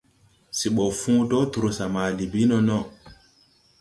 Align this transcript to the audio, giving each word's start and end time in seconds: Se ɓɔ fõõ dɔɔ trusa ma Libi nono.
Se 0.57 0.67
ɓɔ 0.75 0.85
fõõ 0.99 1.19
dɔɔ 1.29 1.43
trusa 1.53 1.85
ma 1.93 2.01
Libi 2.17 2.41
nono. 2.49 2.77